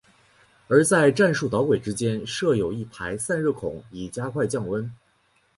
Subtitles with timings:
[0.67, 4.91] 而在战术导轨之间设有一排散热孔以加快降温。